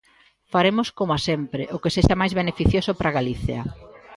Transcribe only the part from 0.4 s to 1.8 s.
Faremos, coma sempre, o